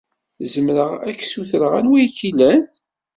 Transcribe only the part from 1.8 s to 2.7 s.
i k-ilan?